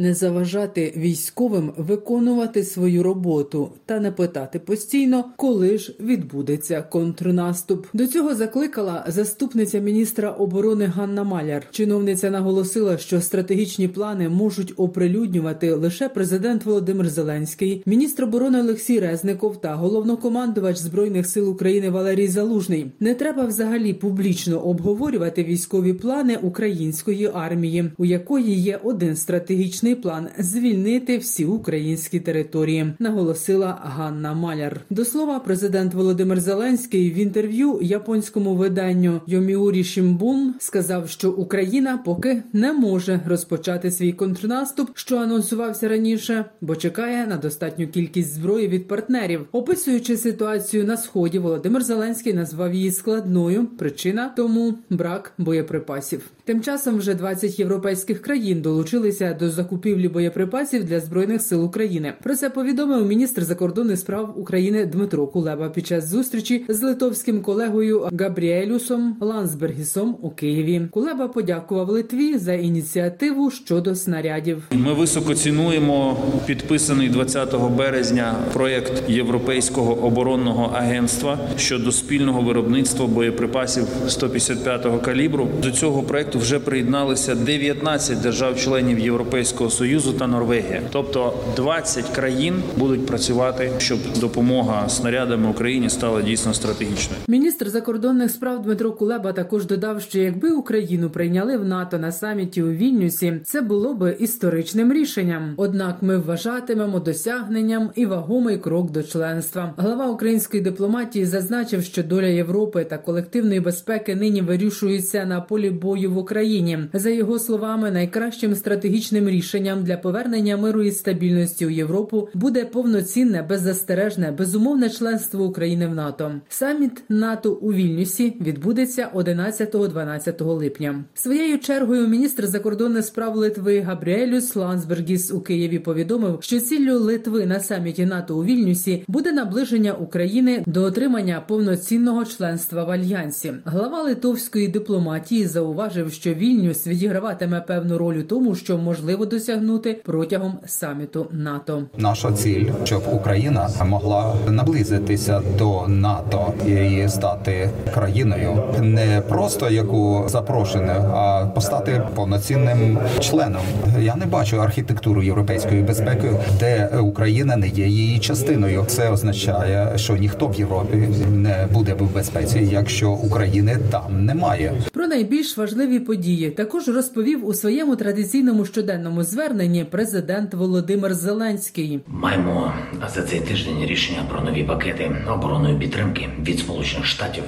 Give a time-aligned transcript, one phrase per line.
[0.00, 7.86] Не заважати військовим виконувати свою роботу та не питати постійно, коли ж відбудеться контрнаступ.
[7.92, 11.62] До цього закликала заступниця міністра оборони Ганна Маляр.
[11.70, 19.60] Чиновниця наголосила, що стратегічні плани можуть оприлюднювати лише президент Володимир Зеленський, міністр оборони Олексій Резников
[19.60, 22.86] та головнокомандувач збройних сил України Валерій Залужний.
[23.00, 29.94] Не треба взагалі публічно обговорювати військові плани української армії, у якої є один стратегічний стратегічний
[29.94, 34.80] план звільнити всі українські території, наголосила Ганна Маляр.
[34.90, 42.42] До слова, президент Володимир Зеленський в інтерв'ю японському виданню Йоміурі Шімбун сказав, що Україна поки
[42.52, 48.88] не може розпочати свій контрнаступ, що анонсувався раніше, бо чекає на достатню кількість зброї від
[48.88, 49.46] партнерів.
[49.52, 53.66] Описуючи ситуацію на сході, Володимир Зеленський назвав її складною.
[53.66, 56.30] Причина тому брак боєприпасів.
[56.44, 62.12] Тим часом вже 20 європейських країн долучилися до закупівлі закупівлі боєприпасів для збройних сил України.
[62.22, 68.08] Про це повідомив міністр закордонних справ України Дмитро Кулеба під час зустрічі з литовським колегою
[68.20, 70.88] Габріелюсом Лансбергісом у Києві.
[70.90, 74.62] Кулеба подякував Литві за ініціативу щодо снарядів.
[74.72, 76.16] Ми високо цінуємо
[76.46, 85.48] підписаний 20 березня проєкт Європейського оборонного агентства щодо спільного виробництва боєприпасів 155-го калібру.
[85.62, 90.82] До цього проєкту вже приєдналися 19 держав-членів Європейського Союзу та Норвегія.
[90.92, 97.22] Тобто 20 країн будуть працювати, щоб допомога снарядами Україні стала дійсно стратегічною.
[97.28, 102.62] Міністр закордонних справ Дмитро Кулеба також додав, що якби Україну прийняли в НАТО на саміті
[102.62, 105.54] у Вільнюсі, це було би історичним рішенням.
[105.56, 109.74] Однак ми вважатимемо досягненням і вагомий крок до членства.
[109.76, 116.10] Глава української дипломатії зазначив, що доля Європи та колективної безпеки нині вирішується на полі бою
[116.10, 116.78] в Україні.
[116.92, 122.64] За його словами, найкращим стратегічним рішенням рішенням для повернення миру і стабільності у Європу буде
[122.64, 126.32] повноцінне, беззастережне, безумовне членство України в НАТО.
[126.48, 131.04] Саміт НАТО у Вільнюсі відбудеться 11-12 липня.
[131.14, 137.60] Своєю чергою міністр закордонних справ Литви Габріелюс Лансбергіс у Києві повідомив, що ціллю Литви на
[137.60, 143.52] саміті НАТО у Вільнюсі буде наближення України до отримання повноцінного членства в альянсі.
[143.64, 150.00] Глава литовської дипломатії зауважив, що Вільнюс відіграватиме певну роль у тому, що можливо досягнути досягнути
[150.04, 151.82] протягом саміту НАТО.
[151.98, 160.92] Наша ціль, щоб Україна могла наблизитися до НАТО і стати країною не просто яку запрошене,
[160.92, 163.62] а постати повноцінним членом.
[164.00, 168.84] Я не бачу архітектуру європейської безпеки, де Україна не є її частиною.
[168.86, 170.96] Це означає, що ніхто в Європі
[171.32, 174.72] не буде в безпеці, якщо України там немає.
[175.10, 182.00] Найбільш важливі події також розповів у своєму традиційному щоденному зверненні президент Володимир Зеленський.
[182.06, 182.72] Маємо
[183.14, 187.44] за цей тиждень рішення про нові пакети оборонної підтримки від Сполучених Штатів,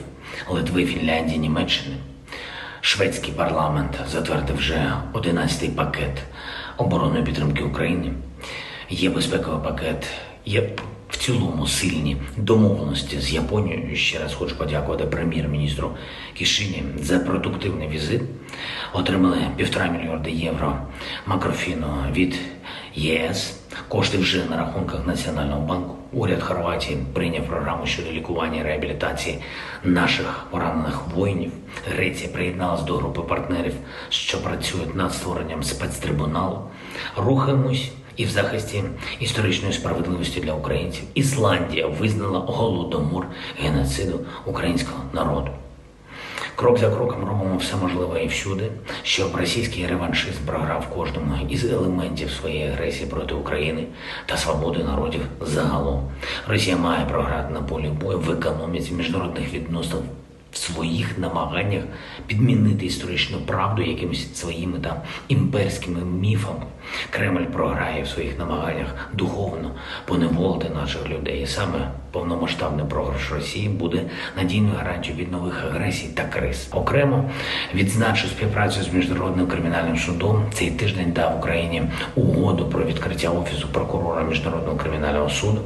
[0.51, 1.97] Литви, Фінляндії, Німеччини.
[2.81, 6.23] Шведський парламент затвердив вже 11-й пакет
[6.77, 8.13] оборонної підтримки України.
[8.91, 10.07] Є безпековий пакет,
[10.47, 10.71] є
[11.13, 13.97] в цілому сильні домовленості з Японією.
[13.97, 15.91] Ще раз хочу подякувати прем'єр-міністру
[16.39, 18.23] Кишині за продуктивний візит.
[18.93, 20.79] Отримали півтора мільярда євро
[21.27, 22.39] макрофіну від
[22.95, 23.59] ЄС.
[23.89, 25.97] Кошти вже на рахунках Національного банку.
[26.13, 29.39] Уряд Хорватії прийняв програму щодо лікування і реабілітації
[29.85, 31.53] наших поранених воїнів.
[31.89, 33.75] Греція приєдналась до групи партнерів,
[34.09, 36.59] що працюють над створенням спецтрибуналу.
[37.17, 38.85] Рухаємось і в захисті
[39.21, 41.05] історичної справедливості для українців.
[41.15, 43.27] Ісландія визнала голодомор
[43.59, 45.51] геноциду українського народу.
[46.57, 48.71] Крок за кроком робимо все можливе і всюди,
[49.03, 53.87] щоб російський реваншизм програв кожному із елементів своєї агресії проти України
[54.27, 56.11] та свободи народів загалом.
[56.49, 60.01] Росія має програти на полі бою в економіці міжнародних відносин
[60.53, 61.85] в своїх намаганнях
[62.27, 64.97] підмінити історичну правду якимись своїми там
[65.29, 66.67] імперськими міфами.
[67.11, 69.42] Кремль програє в своїх намаганнях духовно
[70.13, 71.43] поневолити наших людей.
[71.43, 74.03] І саме Повномасштабний програш Росії буде
[74.37, 76.69] надійною гарантією від нових агресій та криз.
[76.73, 77.31] Окремо
[77.75, 80.45] відзначу співпрацю з міжнародним кримінальним судом.
[80.55, 81.83] Цей тиждень дав Україні
[82.15, 85.61] угоду про відкриття офісу прокурора міжнародного кримінального суду,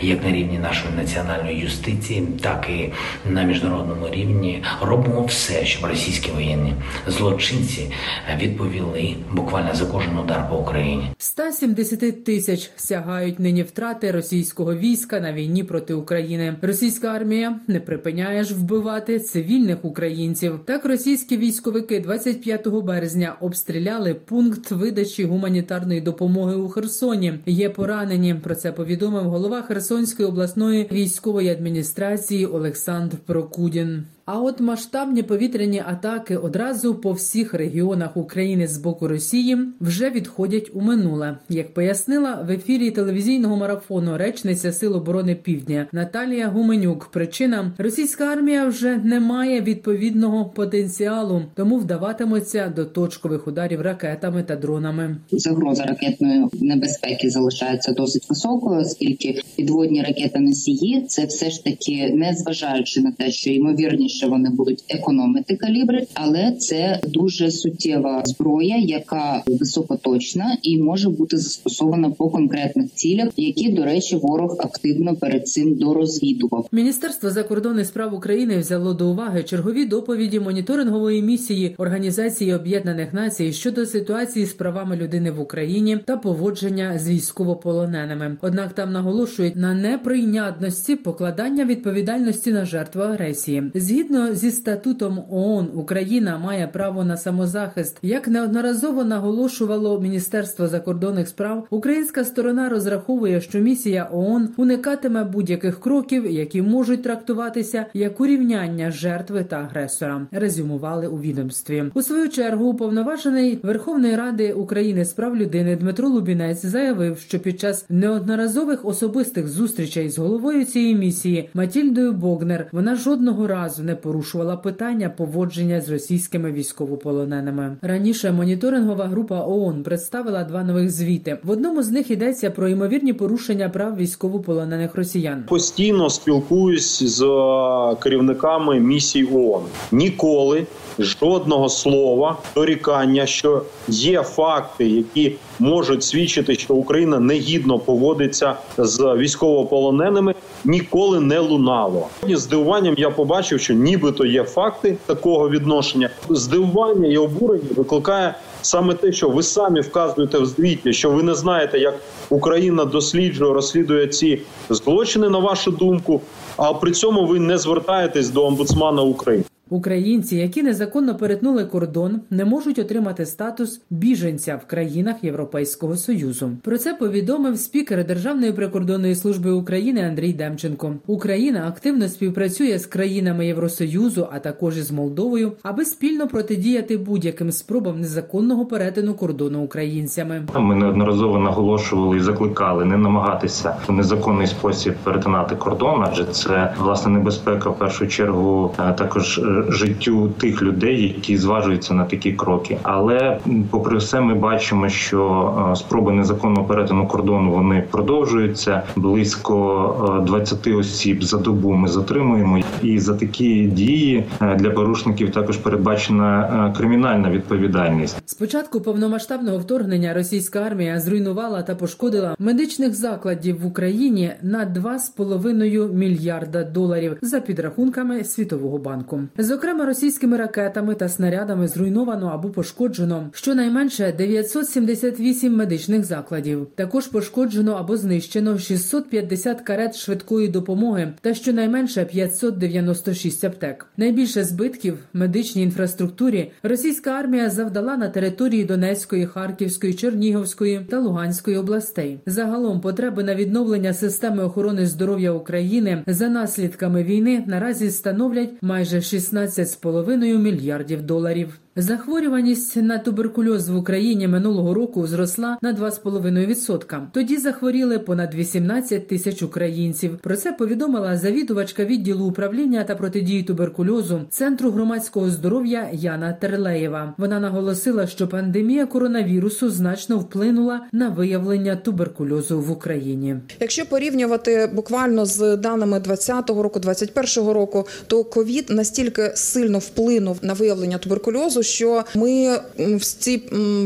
[0.00, 2.92] як на рівні нашої національної юстиції, так і
[3.30, 4.62] на міжнародному рівні.
[4.80, 6.74] Робимо все, щоб російські воєнні
[7.06, 7.90] злочинці
[8.36, 11.10] відповіли буквально за кожен удар по Україні.
[11.18, 16.56] 170 тисяч сягають нині втрати російського війська на війні проти України.
[16.62, 20.60] Російська армія не припиняє ж вбивати цивільних українців.
[20.64, 27.38] Так російські військовики 25 березня обстріляли пункт видачі гуманітарної допомоги у Херсоні.
[27.46, 28.34] Є поранені.
[28.34, 34.04] Про це повідомив голова Херсонської обласної військової адміністрації Олександр Прокудін.
[34.26, 40.70] А от масштабні повітряні атаки одразу по всіх регіонах України з боку Росії вже відходять
[40.74, 47.04] у минуле, як пояснила в ефірі телевізійного марафону речниця Сил оборони Півдня Наталія Гуменюк.
[47.12, 54.56] Причина російська армія вже не має відповідного потенціалу, тому вдаватиметься до точкових ударів ракетами та
[54.56, 55.16] дронами.
[55.30, 62.34] Загроза ракетної небезпеки залишається досить високою, оскільки підводні ракети носії це все ж таки не
[62.34, 68.76] зважаючи на те, що ймовірніше що вони будуть економити калібри, але це дуже суттєва зброя,
[68.76, 75.48] яка високоточна і може бути застосована по конкретних цілях, які до речі, ворог активно перед
[75.48, 76.68] цим дорозвідував.
[76.72, 83.86] Міністерство закордонних справ України взяло до уваги чергові доповіді моніторингової місії Організації Об'єднаних Націй щодо
[83.86, 88.36] ситуації з правами людини в Україні та поводження з військовополоненими.
[88.42, 93.70] Однак там наголошують на неприйнятності покладання відповідальності на жертву агресії.
[93.74, 97.98] Згідно зі статутом ООН, Україна має право на самозахист.
[98.02, 106.30] Як неодноразово наголошувало Міністерство закордонних справ, українська сторона розраховує, що місія ООН уникатиме будь-яких кроків,
[106.30, 110.26] які можуть трактуватися як урівняння жертви та агресора.
[110.32, 111.84] Резюмували у відомстві.
[111.94, 117.60] У свою чергу уповноважений Верховної Ради України з прав людини Дмитро Лубінець заявив, що під
[117.60, 124.56] час неодноразових особистих зустрічей з головою цієї місії Матільдою Богнер вона жодного разу не порушувала
[124.56, 127.76] питання поводження з російськими військовополоненими.
[127.82, 131.38] Раніше моніторингова група ООН представила два нових звіти.
[131.44, 135.44] В одному з них йдеться про ймовірні порушення прав військовополонених росіян.
[135.48, 139.62] Постійно спілкуюсь з е, керівниками місій ООН.
[139.92, 140.66] Ніколи
[140.98, 150.34] жодного слова дорікання, що є факти, які можуть свідчити, що Україна негідно поводиться з військовополоненими,
[150.64, 152.08] ніколи не лунало.
[152.26, 156.10] І здивуванням я побачив, що нібито є факти такого відношення.
[156.30, 161.34] Здивування і обурення викликає саме те, що ви самі вказуєте в звіті, що ви не
[161.34, 161.94] знаєте, як
[162.30, 166.20] Україна досліджує, розслідує ці злочини, на вашу думку.
[166.56, 169.44] А при цьому ви не звертаєтесь до омбудсмана України.
[169.70, 176.50] Українці, які незаконно перетнули кордон, не можуть отримати статус біженця в країнах Європейського союзу.
[176.62, 180.94] Про це повідомив спікер Державної прикордонної служби України Андрій Демченко.
[181.06, 188.00] Україна активно співпрацює з країнами Євросоюзу, а також із Молдовою, аби спільно протидіяти будь-яким спробам
[188.00, 190.46] незаконного перетину кордону українцями.
[190.54, 197.12] Ми неодноразово наголошували і закликали не намагатися в незаконний спосіб перетинати кордон, адже це власне
[197.12, 202.78] небезпека в першу чергу також е, життю тих людей, які зважуються на такі кроки.
[202.82, 203.38] Але
[203.70, 208.82] попри все, ми бачимо, що е, спроби незаконного перетину кордону вони продовжуються.
[208.96, 214.24] Близько 20 осіб за добу ми затримуємо, і за такі дії
[214.56, 218.22] для порушників також передбачена кримінальна відповідальність.
[218.26, 226.64] Спочатку повномасштабного вторгнення російська армія зруйнувала та пошкодила медичних закладів в Україні на 2,5 мільярда
[226.64, 229.20] доларів за підрахунками Світового банку.
[229.46, 236.66] Зокрема, російськими ракетами та снарядами зруйновано або пошкоджено щонайменше 978 медичних закладів.
[236.74, 243.86] Також пошкоджено або знищено 650 карет швидкої допомоги та щонайменше 596 аптек.
[243.96, 252.20] Найбільше збитків медичній інфраструктурі російська армія завдала на території Донецької, Харківської, Чернігівської та Луганської областей.
[252.26, 259.00] Загалом потреби на відновлення системи охорони здоров'я України за наслідками війни наразі становлять майже
[259.36, 261.58] 16,5 мільярдів доларів.
[261.78, 267.00] Захворюваність на туберкульоз в Україні минулого року зросла на 2,5%.
[267.12, 270.18] Тоді захворіли понад 18 тисяч українців.
[270.22, 277.14] Про це повідомила завідувачка відділу управління та протидії туберкульозу Центру громадського здоров'я Яна Терлеєва.
[277.18, 283.36] Вона наголосила, що пандемія коронавірусу значно вплинула на виявлення туберкульозу в Україні.
[283.60, 290.52] Якщо порівнювати буквально з даними 2020 року, 2021 року, то ковід настільки сильно вплинув на
[290.52, 293.38] виявлення туберкульозу, що ми в ці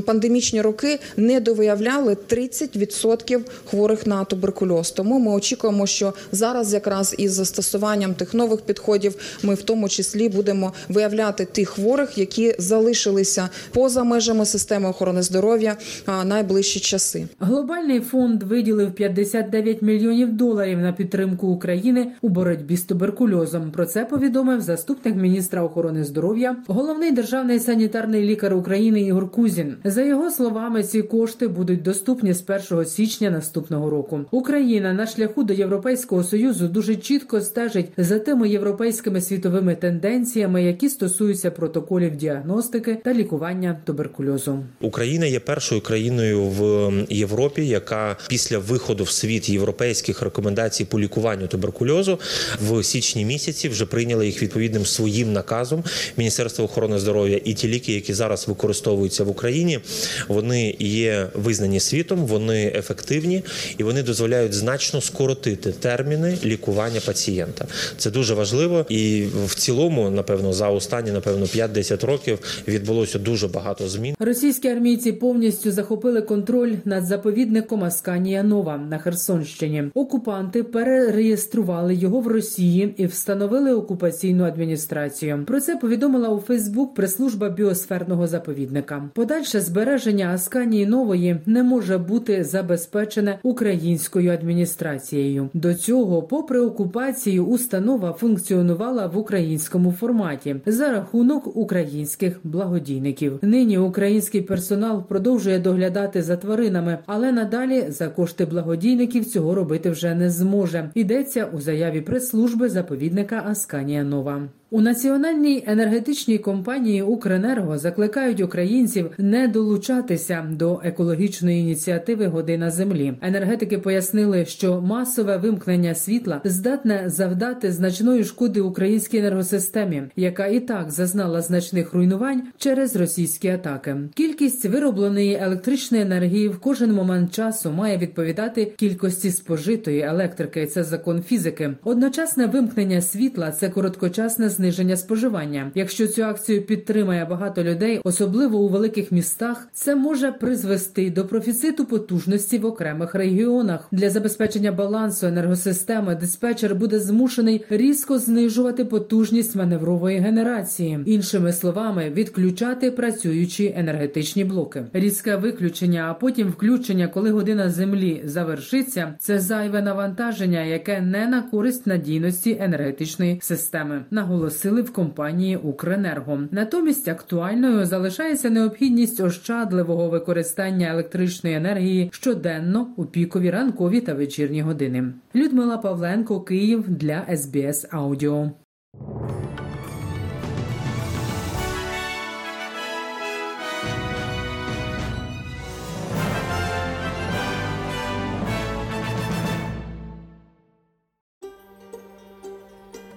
[0.06, 4.90] пандемічні роки не довиявляли 30% хворих на туберкульоз.
[4.90, 10.28] Тому ми очікуємо, що зараз, якраз із застосуванням тих нових підходів, ми в тому числі
[10.28, 15.76] будемо виявляти тих хворих, які залишилися поза межами системи охорони здоров'я
[16.24, 17.26] найближчі часи.
[17.40, 23.70] Глобальний фонд виділив 59 мільйонів доларів на підтримку України у боротьбі з туберкульозом.
[23.70, 29.76] Про це повідомив заступник міністра охорони здоров'я, головний державний санітарний лікар України Ігор Кузін.
[29.84, 34.20] За його словами, ці кошти будуть доступні з 1 січня наступного року.
[34.30, 40.88] Україна на шляху до Європейського союзу дуже чітко стежить за тими європейськими світовими тенденціями, які
[40.88, 44.58] стосуються протоколів діагностики та лікування туберкульозу.
[44.80, 51.46] Україна є першою країною в Європі, яка після виходу в світ європейських рекомендацій по лікуванню
[51.46, 52.18] туберкульозу
[52.60, 55.84] в січні місяці вже прийняла їх відповідним своїм наказом
[56.16, 59.80] Міністерства охорони здоров'я і ті ліки, які зараз використовуються в Україні,
[60.28, 63.42] вони є визнані світом, вони ефективні
[63.78, 67.66] і вони дозволяють значно скоротити терміни лікування пацієнта.
[67.96, 72.38] Це дуже важливо, і в цілому, напевно, за останні напевно 5-10 років
[72.68, 74.14] відбулося дуже багато змін.
[74.18, 79.84] Російські армійці повністю захопили контроль над заповідником Асканія Нова на Херсонщині.
[79.94, 85.44] Окупанти перереєстрували його в Росії і встановили окупаційну адміністрацію.
[85.46, 89.02] Про це повідомила у Фейсбук прес-служба біосферного заповідника.
[89.14, 95.48] Подальше збереження Асканії Нової не може бути забезпечене українською адміністрацією.
[95.54, 103.38] До цього, попри окупацію, установа функціонувала в українському форматі за рахунок українських благодійників.
[103.42, 110.14] Нині український персонал продовжує доглядати за тваринами, але надалі за кошти благодійників цього робити вже
[110.14, 110.90] не зможе.
[110.94, 114.48] Йдеться у заяві прес-служби заповідника Асканія Нова.
[114.72, 123.14] У національній енергетичній компанії Укренерго закликають українців не долучатися до екологічної ініціативи Година землі.
[123.22, 130.90] Енергетики пояснили, що масове вимкнення світла здатне завдати значної шкоди українській енергосистемі, яка і так
[130.90, 133.96] зазнала значних руйнувань через російські атаки.
[134.14, 140.66] Кількість виробленої електричної енергії в кожен момент часу має відповідати кількості спожитої електрики.
[140.66, 141.70] Це закон фізики.
[141.84, 145.70] Одночасне вимкнення світла це короткочасне зниження споживання.
[145.74, 151.84] Якщо цю акцію підтримає багато людей, особливо у великих містах, це може призвести до профіциту
[151.84, 153.88] потужності в окремих регіонах.
[153.92, 162.90] Для забезпечення балансу енергосистеми диспетчер буде змушений різко знижувати потужність маневрової генерації, іншими словами, відключати
[162.90, 164.84] працюючі енергетичні блоки.
[164.92, 171.42] Різке виключення, а потім включення, коли година землі завершиться, це зайве навантаження, яке не на
[171.42, 174.04] користь надійності енергетичної системи.
[174.50, 176.40] Наголосили в компанії Укренерго.
[176.50, 185.12] Натомість актуальною залишається необхідність ощадливого використання електричної енергії щоденно у пікові ранкові та вечірні години.
[185.34, 188.50] Людмила Павленко, Київ для СБС Аудіо.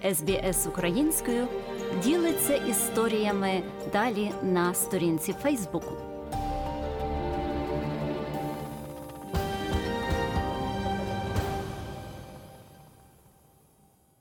[0.04, 1.48] СБС українською
[2.04, 6.13] ділиться історіями далі на сторінці Фейсбуку.